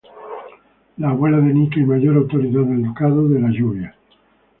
Abuela 1.03 1.37
de 1.41 1.53
Nike 1.53 1.81
y 1.81 1.83
mayor 1.85 2.17
autoridad 2.17 2.63
del 2.63 2.81
Ducado 2.85 3.27
de 3.29 3.39
la 3.39 3.49
Lluvia. 3.51 3.95